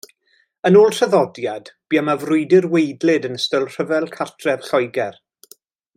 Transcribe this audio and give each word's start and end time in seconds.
Yn 0.69 0.77
ôl 0.79 0.93
traddodiad 0.99 1.69
bu 1.89 1.99
yma 2.01 2.15
frwydr 2.23 2.69
waedlyd 2.73 3.27
yn 3.29 3.39
ystod 3.41 3.69
Rhyfel 3.69 4.11
Cartref 4.17 4.67
Lloegr. 4.71 5.25